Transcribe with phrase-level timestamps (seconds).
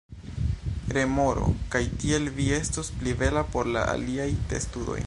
[0.95, 1.43] Remoro:
[1.75, 4.99] "Kaj tiel vi estos pli bela por la aliaj testudoj."